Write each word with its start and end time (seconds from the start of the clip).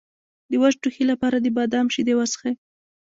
د 0.49 0.51
وچ 0.61 0.75
ټوخي 0.81 1.03
لپاره 1.11 1.37
د 1.39 1.47
بادام 1.57 1.87
شیدې 1.93 2.13
وڅښئ 2.17 2.53